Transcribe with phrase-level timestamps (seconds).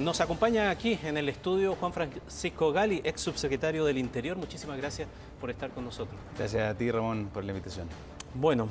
[0.00, 4.34] Nos acompaña aquí en el estudio Juan Francisco Gali, ex subsecretario del Interior.
[4.34, 5.06] Muchísimas gracias
[5.38, 6.18] por estar con nosotros.
[6.38, 7.86] Gracias a ti, Ramón, por la invitación.
[8.32, 8.70] Bueno,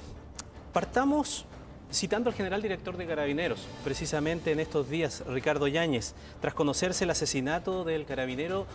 [0.74, 1.46] partamos
[1.94, 7.12] citando al general director de Carabineros, precisamente en estos días, Ricardo Yáñez, tras conocerse el
[7.12, 8.66] asesinato del carabinero,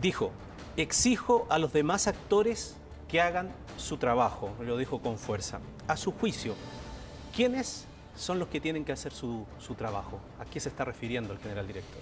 [0.00, 0.30] dijo,
[0.78, 2.76] exijo a los demás actores
[3.08, 5.60] que hagan su trabajo, lo dijo con fuerza.
[5.86, 6.54] A su juicio,
[7.36, 7.84] ¿quiénes
[8.16, 9.46] son los que tienen que hacer su,
[9.76, 10.20] trabajo?
[10.38, 12.00] ¿A qué se está refiriendo el general director?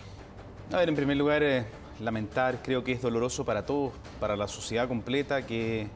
[0.73, 1.65] A ver, en primer lugar, eh,
[2.01, 5.89] lamentar, creo que es doloroso para todos, para la sociedad completa, que,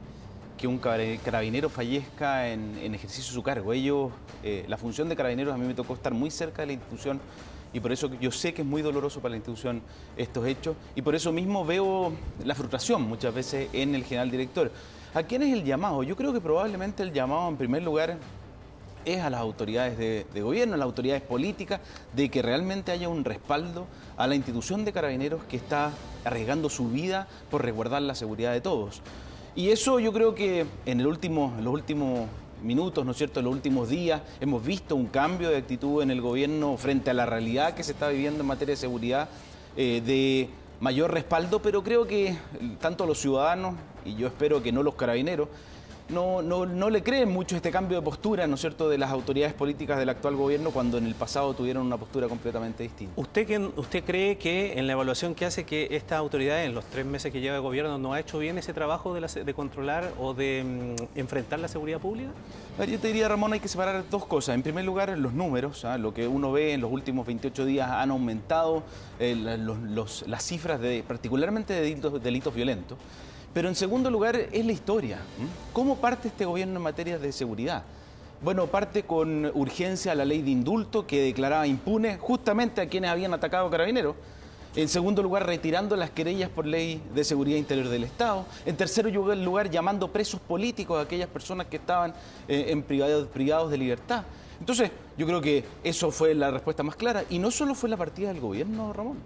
[0.57, 3.73] que un carabinero fallezca en, ejercicio de su cargo.
[3.73, 4.11] Ellos,
[4.43, 7.21] eh, la función de carabineros a mí me tocó estar muy cerca de la institución
[7.73, 9.83] y por eso yo sé que es muy doloroso para la institución
[10.17, 12.13] estos hechos y por eso mismo veo
[12.45, 14.71] la frustración muchas veces en el general director.
[15.15, 16.03] ¿A quién es el llamado?
[16.03, 18.19] Yo creo que probablemente el llamado en primer lugar
[19.07, 21.81] es a las autoridades de, gobierno, a las autoridades políticas,
[22.15, 25.93] de que realmente haya un respaldo a la institución de carabineros que está
[26.25, 29.01] arriesgando su vida por resguardar la seguridad de todos.
[29.55, 32.29] Y eso yo creo que en, los últimos
[32.63, 36.11] minutos, ¿no es cierto?, en los últimos días hemos visto un cambio de actitud en
[36.11, 39.29] el gobierno frente a la realidad que se está viviendo en materia de seguridad,
[39.77, 42.37] eh, de mayor respaldo, pero creo que
[42.81, 45.49] tanto los ciudadanos, y yo espero que no los carabineros,
[46.09, 49.11] no, no, no le creen mucho este cambio de postura, ¿no es cierto?, de las
[49.11, 53.13] autoridades políticas del actual gobierno cuando en el pasado tuvieron una postura completamente distinta.
[53.17, 57.05] ¿Usted, usted cree que en la evaluación que hace que esta autoridad en los tres
[57.07, 60.97] meses que lleva de gobierno no ha hecho bien ese trabajo de, controlar o de
[61.15, 62.31] mm, enfrentar la seguridad pública?
[62.79, 64.55] Yo te diría, Ramón, hay que separar dos cosas.
[64.55, 65.99] En primer lugar, los números, ¿ah?
[65.99, 68.83] lo que uno ve en los últimos 28 días han aumentado
[69.19, 72.99] eh, las cifras de particularmente de delitos, delitos violentos.
[73.57, 75.19] Pero en segundo lugar es la historia.
[75.73, 77.85] ¿Cómo parte este gobierno en materia de seguridad?
[78.43, 83.33] Bueno, parte con urgencia la ley de indulto que declaraba impune justamente a quienes habían
[83.33, 84.15] atacado a carabineros.
[84.75, 88.45] En segundo lugar, retirando las querellas por ley de seguridad interior del Estado.
[88.67, 92.13] En tercer lugar, llamando presos políticos a aquellas personas que estaban
[92.49, 94.25] eh, en privados, privados de libertad.
[94.61, 97.25] Entonces, yo creo que eso fue la respuesta más clara.
[97.31, 99.17] Y no solo fue la partida del gobierno, Ramón.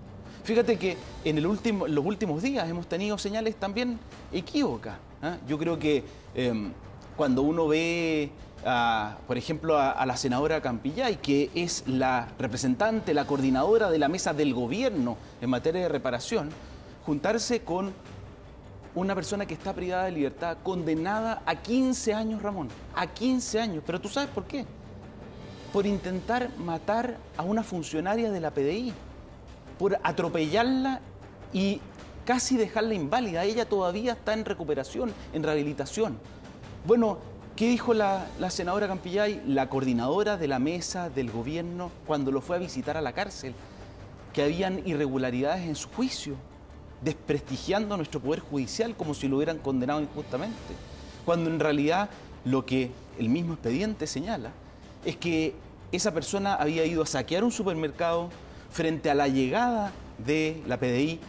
[0.45, 3.99] Fíjate que en el último, los últimos días hemos tenido señales también
[4.33, 4.97] equívocas.
[5.23, 5.37] ¿ah?
[5.47, 6.03] Yo creo que
[6.34, 6.73] em,
[7.17, 8.31] cuando uno ve,
[9.27, 14.33] por ejemplo, a, la senadora Campillay, que es la representante, la coordinadora de la mesa
[14.33, 16.49] del gobierno en materia de reparación,
[17.05, 17.93] juntarse con
[18.95, 23.83] una persona que está privada de libertad, condenada a 15 años, Ramón, a 15 años.
[23.87, 24.65] Pero tú sabes por qué.
[25.73, 28.93] Por intentar matar a una funcionaria de la PDI
[29.81, 31.01] por atropellarla
[31.55, 31.81] y
[32.27, 33.45] casi dejarla inválida.
[33.45, 36.19] Ella todavía está en recuperación, en rehabilitación.
[36.87, 37.17] Bueno,
[37.57, 42.57] ¿qué dijo la, senadora Campillay, la coordinadora de la mesa del gobierno, cuando lo fue
[42.57, 43.55] a visitar a la cárcel?
[44.35, 46.35] Que habían irregularidades en su juicio,
[47.01, 50.75] desprestigiando nuestro poder judicial como si lo hubieran condenado injustamente.
[51.25, 52.11] Cuando en realidad
[52.45, 54.51] lo que el mismo expediente señala
[55.07, 55.55] es que
[55.91, 58.29] esa persona había ido a saquear un supermercado,
[58.70, 61.20] frente a la llegada de la PDI,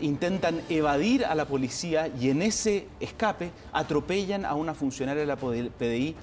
[0.00, 5.36] intentan evadir a la policía y en ese escape atropellan a una funcionaria de la
[5.36, 6.14] PDI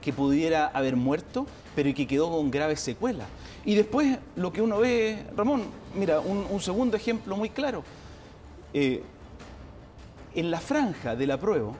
[0.00, 3.26] que pudiera haber muerto, pero que quedó con graves secuelas.
[3.64, 7.82] Y después lo que uno ve, Ramón, mira, un, segundo ejemplo muy claro.
[8.72, 9.02] Eh,
[10.34, 11.72] en la franja de la prueba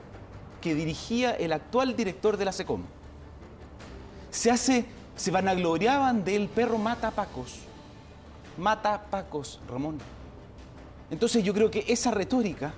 [0.59, 2.81] que dirigía el actual director de la SECOM,
[4.31, 7.66] se hace, se vanagloriaban del perro mata pacos
[8.57, 9.97] mata pacos, Ramón.
[11.09, 12.73] Entonces yo creo que esa retórica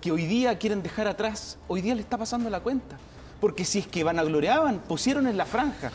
[0.00, 2.96] que hoy día quieren dejar atrás, hoy día le está pasando la cuenta.
[3.40, 5.92] Porque si es que van a gloriaban, pusieron en la franja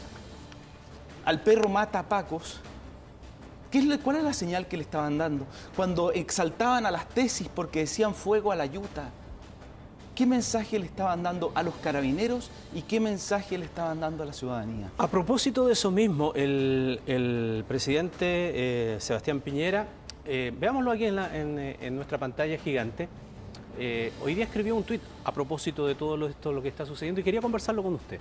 [1.26, 2.60] al perro mata pacos,
[3.72, 5.46] ¿qué es, ¿cuál es la señal que le estaban dando?
[5.76, 9.10] Cuando exaltaban a las tesis porque decían fuego a la yuta,
[10.16, 14.28] ¿Qué mensaje le estaban dando a los carabineros y qué mensaje le estaban dando a
[14.28, 14.92] la ciudadanía?
[15.00, 19.88] A propósito de eso mismo, el, presidente eh, Sebastián Piñera,
[20.26, 23.10] eh, veámoslo aquí en, nuestra pantalla gigante,
[23.80, 27.22] eh, hoy día escribió un tuit a propósito de todo esto lo que está sucediendo
[27.22, 28.20] y quería conversarlo con usted.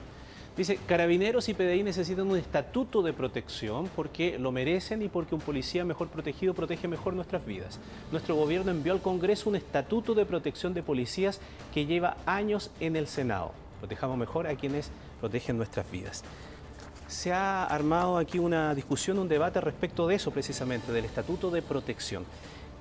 [0.56, 5.40] Dice, carabineros y PDI necesitan un estatuto de protección porque lo merecen y porque un
[5.40, 7.80] policía mejor protegido protege mejor nuestras vidas.
[8.10, 11.40] Nuestro gobierno envió al Congreso un estatuto de protección de policías
[11.72, 13.52] que lleva años en el Senado.
[13.78, 14.90] Protejamos mejor a quienes
[15.20, 16.22] protegen nuestras vidas.
[17.08, 21.62] Se ha armado aquí una discusión, un debate respecto de eso precisamente, del estatuto de
[21.62, 22.24] protección.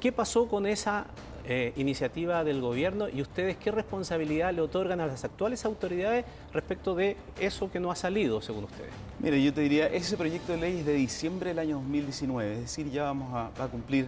[0.01, 1.05] ¿Qué pasó con esa
[1.45, 6.95] eh, iniciativa del gobierno y ustedes qué responsabilidad le otorgan a las actuales autoridades respecto
[6.95, 8.91] de eso que no ha salido, según ustedes.
[9.19, 12.59] Mire, yo te diría, ese proyecto de ley es de diciembre del año 2019, es
[12.61, 14.07] decir, ya vamos a, cumplir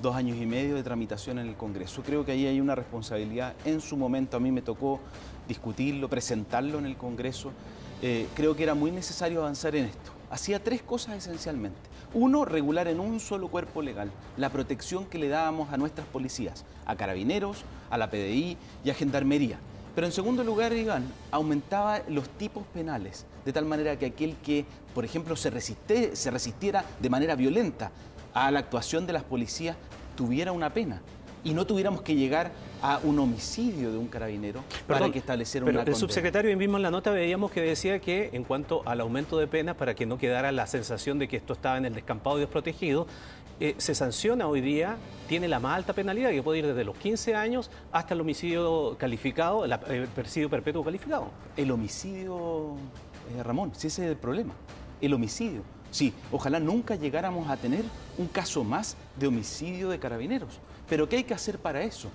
[0.00, 2.02] dos años y medio de tramitación en el Congreso.
[2.02, 3.54] Creo que ahí hay una responsabilidad.
[3.64, 5.00] En su momento a mí me tocó
[5.48, 7.52] discutirlo, presentarlo en el Congreso.
[8.00, 10.12] Eh, creo que era muy necesario avanzar en esto.
[10.30, 11.89] Hacía tres cosas esencialmente.
[12.12, 16.64] Uno, regular en un solo cuerpo legal la protección que le dábamos a nuestras policías,
[16.84, 17.58] a carabineros,
[17.88, 19.60] a la PDI y a Gendarmería.
[19.94, 24.64] Pero en segundo lugar, Iván, aumentaba los tipos penales, de tal manera que aquel que,
[24.92, 27.92] por ejemplo, se, resiste, se resistiera de manera violenta
[28.34, 29.76] a la actuación de las policías
[30.16, 31.00] tuviera una pena
[31.44, 32.52] y no tuviéramos que llegar
[32.82, 35.94] a un homicidio de un carabinero para que estableciera una condena.
[35.94, 39.46] El subsecretario mismo en la nota veíamos que decía que en cuanto al aumento de
[39.46, 42.40] penas, para que no quedara la sensación de que esto estaba en el descampado y
[42.40, 43.06] desprotegido,
[43.60, 44.96] eh, se sanciona hoy día,
[45.28, 48.96] tiene la más alta penalidad, que puede ir desde los 15 años hasta el homicidio
[48.98, 51.28] calificado, el presidio perpetuo calificado.
[51.56, 52.76] El homicidio,
[53.36, 54.54] eh, Ramón, si ese es el problema,
[55.02, 57.84] el homicidio Sí, ojalá nunca llegáramos a tener
[58.16, 60.60] un caso más de homicidio de carabineros.
[60.90, 62.10] Pero ¿qué hay que hacer para eso?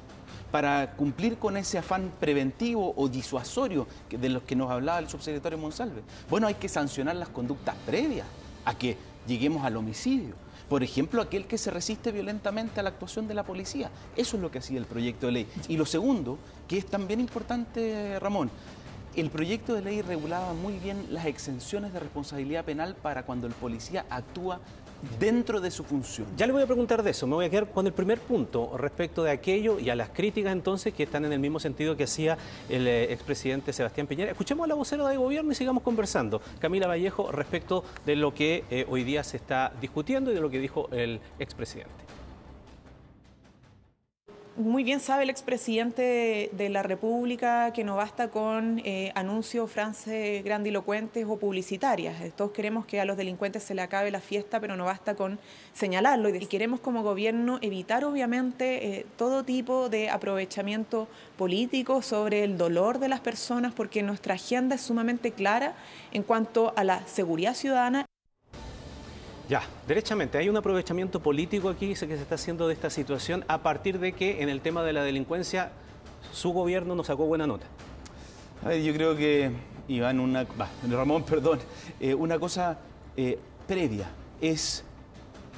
[0.52, 5.58] Para cumplir con ese afán preventivo o disuasorio de los que nos hablaba el subsecretario
[5.58, 6.02] Monsalve.
[6.30, 8.28] Bueno, hay que sancionar las conductas previas
[8.66, 10.36] a que lleguemos al homicidio.
[10.68, 13.92] Por ejemplo, aquel que se resiste violentamente a la actuación de la policía.
[14.18, 15.48] Eso es lo que hacía el proyecto de ley.
[15.70, 16.38] Y lo segundo,
[16.68, 18.50] que es también importante, Ramón,
[19.16, 23.54] el proyecto de ley regulaba muy bien las exenciones de responsabilidad penal para cuando el
[23.54, 24.60] policía actúa
[25.20, 26.28] dentro de su función.
[26.38, 28.76] Ya le voy a preguntar de eso, me voy a quedar con el primer punto
[28.78, 32.04] respecto de aquello y a las críticas entonces que están en el mismo sentido que
[32.06, 32.38] hacía
[32.70, 34.32] el eh, expresidente Sebastián Piñera.
[34.32, 36.42] Escuchemos a la vocera de gobierno y sigamos conversando.
[36.60, 40.50] Camila Vallejo respecto de lo que eh, hoy día se está discutiendo y de lo
[40.50, 42.05] que dijo el expresidente
[44.58, 50.44] muy bien sabe el expresidente de la República que no basta con eh, anuncios, frases
[50.44, 52.16] grandilocuentes o publicitarias.
[52.36, 55.40] Todos queremos que a los delincuentes se le acabe la fiesta, pero no basta con
[55.74, 56.30] señalarlo.
[56.30, 61.08] Y queremos como gobierno evitar, obviamente, eh, todo tipo de aprovechamiento
[61.38, 65.76] político sobre el dolor de las personas, porque nuestra agenda es sumamente clara
[66.14, 68.06] en cuanto a la seguridad ciudadana.
[69.48, 73.62] Ya, derechamente, hay un aprovechamiento político aquí que se está haciendo de esta situación a
[73.62, 75.72] partir de que en el tema de la delincuencia
[76.32, 77.68] su gobierno nos sacó buena nota.
[78.64, 79.52] A ver, yo creo que,
[79.88, 80.48] Iván, una,
[80.90, 81.60] Ramón, perdón,
[82.00, 82.80] eh, una cosa
[83.16, 83.38] eh,
[83.68, 84.08] previa
[84.42, 84.84] es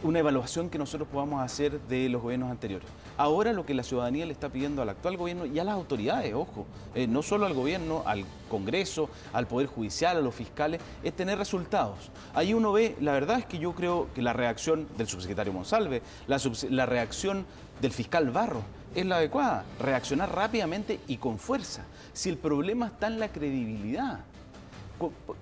[0.03, 2.87] una evaluación que nosotros podamos hacer de los gobiernos anteriores.
[3.17, 6.33] Ahora lo que la ciudadanía le está pidiendo al actual gobierno y a las autoridades,
[6.33, 11.13] ojo, eh, no solo al gobierno, al Congreso, al Poder Judicial, a los fiscales, es
[11.13, 12.11] tener resultados.
[12.33, 16.01] Ahí uno ve, la verdad es que yo creo que la reacción del subsecretario Monsalve,
[16.27, 16.39] la,
[16.69, 17.45] la reacción
[17.81, 18.61] del fiscal Barro,
[18.95, 21.85] es la adecuada, reaccionar rápidamente y con fuerza.
[22.13, 24.19] Si el problema está en la credibilidad.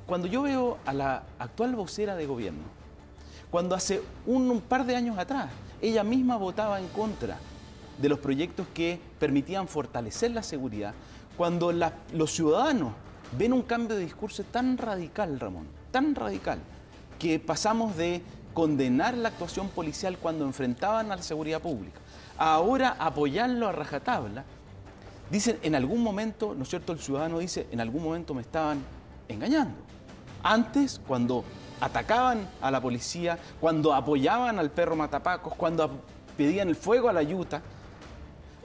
[0.05, 2.63] Cuando yo veo a la actual vocera de gobierno,
[3.55, 5.47] cuando hace un, par de años atrás
[5.81, 7.37] ella misma votaba en contra
[7.97, 10.93] de los proyectos que permitían fortalecer la seguridad,
[11.37, 12.91] cuando los ciudadanos
[13.37, 16.59] ven un cambio de discurso tan radical, Ramón, tan radical,
[17.17, 18.21] que pasamos de
[18.53, 22.01] condenar la actuación policial cuando enfrentaban a la seguridad pública,
[22.37, 24.43] a ahora apoyarlo a rajatabla,
[25.31, 26.91] dicen, en algún momento, ¿no es cierto?
[26.91, 28.83] El ciudadano dice, en algún momento me estaban
[29.29, 29.77] engañando.
[30.43, 31.45] Antes, cuando
[31.79, 35.89] atacaban a la policía, cuando apoyaban al perro matapacos, cuando
[36.37, 37.61] pedían el fuego a la yuta,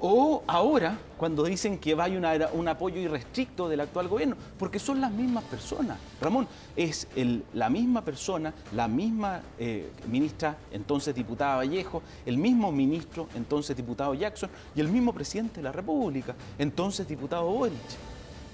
[0.02, 4.98] o ahora, cuando dicen que va a un apoyo irrestricto del actual gobierno, porque son
[4.98, 5.98] las mismas personas.
[6.20, 7.06] Ramón, es
[7.52, 14.14] la misma persona, la misma eh, ministra, entonces diputada Vallejo, el mismo ministro, entonces diputado
[14.14, 17.76] Jackson, y el mismo presidente de la República, entonces diputado Boric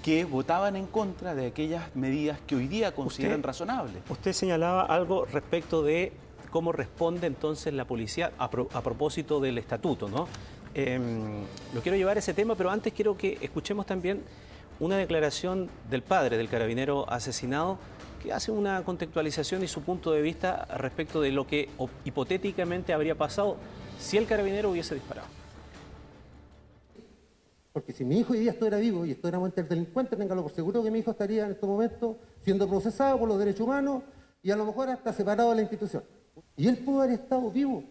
[0.07, 4.01] que votaban en contra de aquellas medidas que hoy día consideran razonables.
[4.07, 6.13] Usted señalaba algo respecto de
[6.49, 10.29] cómo responde entonces la policía a, propósito del estatuto, ¿no?
[10.73, 11.41] Em,
[11.73, 14.23] lo quiero llevar a ese tema, pero antes quiero que escuchemos también
[14.79, 17.77] una declaración del padre del carabinero asesinado
[18.23, 21.67] que hace una contextualización y su punto de vista respecto de lo que
[22.05, 23.57] hipotéticamente habría pasado
[23.99, 25.36] si el carabinero hubiese disparado.
[27.77, 30.51] Porque si mi hijo hoy día estuviera vivo y estuviéramos entre el delincuente, téngalo por
[30.51, 34.01] seguro que mi hijo estaría en estos momentos siendo procesado por los derechos humanos
[34.41, 36.03] y a lo mejor hasta separado de la institución.
[36.55, 37.83] Y él pudo haber estado vivo.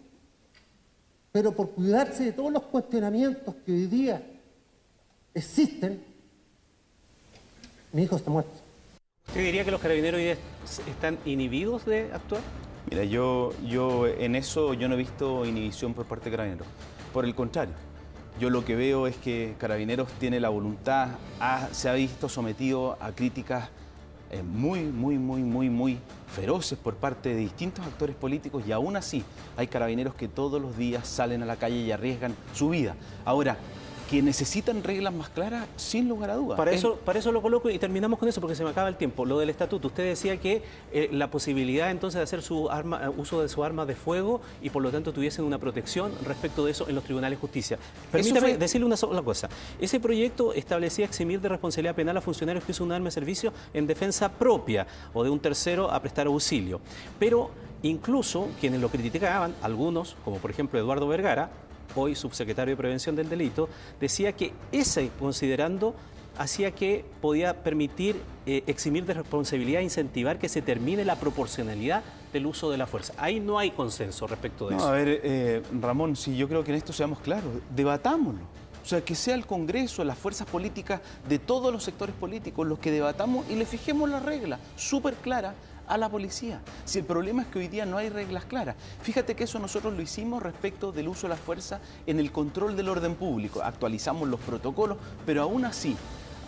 [1.31, 4.29] Pero por cuidarse de todos los cuestionamientos que hoy día
[5.33, 6.03] existen,
[7.93, 8.51] mi hijo está muerto.
[9.29, 10.37] ¿Usted diría que los carabineros hoy
[10.91, 12.43] están inhibidos de actuar?
[12.91, 16.67] Mira, yo, yo en eso yo no he visto inhibición por parte de carabineros.
[17.13, 17.75] Por el contrario,
[18.39, 21.09] Yo lo que veo es que Carabineros tiene la voluntad,
[21.73, 23.71] se ha visto sometido a críticas
[24.31, 28.97] eh, muy, muy, muy, muy, muy feroces por parte de distintos actores políticos y aún
[28.97, 29.25] así
[29.57, 32.97] hay carabineros que todos los días salen a la calle y arriesgan su vida.
[33.25, 33.57] Ahora,
[34.11, 36.57] que necesitan reglas más claras, sin lugar a dudas.
[36.57, 38.97] Para eso, para eso lo coloco y terminamos con eso porque se me acaba el
[38.97, 39.25] tiempo.
[39.25, 43.09] Lo del estatuto, usted decía que eh, la posibilidad entonces de hacer su arma, eh,
[43.09, 46.71] uso de su arma de fuego y por lo tanto tuviesen una protección respecto de
[46.71, 47.79] eso en los tribunales de justicia.
[48.13, 49.49] Permítame decirle una sola cosa.
[49.81, 53.53] Ese proyecto establecía eximir de responsabilidad penal a funcionarios que usan un arma de servicio
[53.75, 56.81] en defensa propia o de un tercero a prestar auxilio.
[57.19, 57.51] Pero
[57.83, 61.51] incluso quienes lo criticaban, algunos, como por ejemplo Eduardo Vergara,
[61.95, 63.69] hoy subsecretario de Prevención del Delito,
[64.01, 65.95] decía que ese, considerando,
[66.39, 68.17] hacía que podía permitir
[68.47, 72.03] eh, eximir de responsabilidad e incentivar que se termine la proporcionalidad
[72.33, 73.15] del uso de la fuerza.
[73.17, 74.87] Ahí no hay consenso respecto de eso.
[74.87, 78.43] A ver, eh, Ramón, si yo creo que en esto seamos claros, debatámoslo.
[78.87, 82.79] O sea, que sea el Congreso, las fuerzas políticas de todos los sectores políticos los
[82.79, 85.55] que debatamos y le fijemos la regla súper clara
[85.89, 86.61] a la policía.
[86.85, 88.77] Si el problema es que hoy día no hay reglas claras.
[89.03, 92.77] Fíjate que eso nosotros lo hicimos respecto del uso de la fuerza en el control
[92.77, 93.63] del orden público.
[93.63, 95.97] Actualizamos los protocolos, pero aún así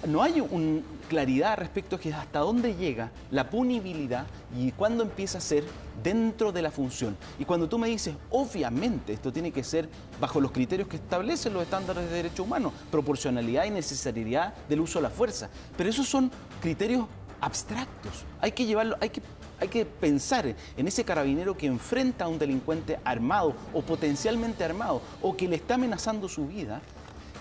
[0.07, 4.27] no hay una claridad respecto a que hasta dónde llega la punibilidad
[4.57, 5.65] y cuándo empieza a ser
[6.03, 7.17] dentro de la función.
[7.39, 9.89] Y cuando tú me dices, obviamente esto tiene que ser
[10.21, 14.99] bajo los criterios que establecen los estándares de derechos humanos, proporcionalidad y necesariedad del uso
[14.99, 15.49] de la fuerza.
[15.77, 16.31] Pero esos son
[16.61, 17.07] criterios
[17.41, 18.25] abstractos.
[18.41, 19.23] Hay que llevarlo, hay que,
[19.61, 25.03] hay que pensar en ese carabinero que enfrenta a un delincuente armado o potencialmente armado
[25.23, 26.81] o que le está amenazando su vida.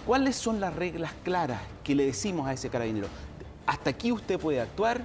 [0.06, 3.08] ¿Cuáles son las reglas claras que le decimos a ese carabinero?
[3.66, 5.02] Hasta aquí usted puede actuar,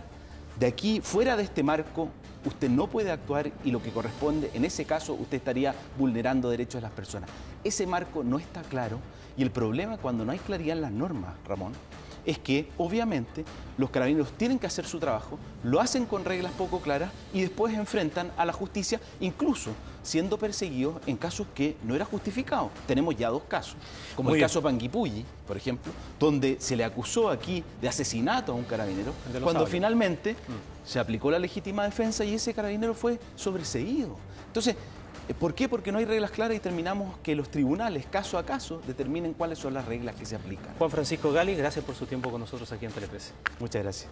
[0.59, 2.09] de aquí, fuera de este marco,
[2.45, 6.75] usted no puede actuar y lo que corresponde, en ese caso, usted estaría vulnerando derechos
[6.75, 7.31] de las personas.
[7.65, 8.99] Ese marco no está claro
[9.37, 11.73] y el problema cuando no hay claridad en las normas, Ramón,
[12.25, 13.45] es que obviamente
[13.79, 17.75] los carabineros tienen que hacer su trabajo, lo hacen con reglas poco claras y después
[17.75, 19.71] enfrentan a la justicia, incluso
[20.03, 22.71] siendo perseguidos en casos que no era justificado.
[22.87, 23.77] Tenemos ya dos casos,
[24.15, 28.65] como el caso Panguipulli, por ejemplo, donde se le acusó aquí de asesinato a un
[28.65, 29.13] carabinero,
[29.43, 30.87] cuando finalmente mm.
[30.89, 34.17] se aplicó la legítima defensa y ese carabinero fue sobreseído.
[34.49, 34.77] Entonces,
[35.39, 35.69] ¿Por qué?
[35.69, 39.59] Porque no hay reglas claras y terminamos que los tribunales, caso a caso, determinen cuáles
[39.59, 40.75] son las reglas que se aplican.
[40.79, 43.09] Juan Francisco Gali, gracias por su tiempo con nosotros aquí en Tele
[43.59, 44.01] Muchas gracias.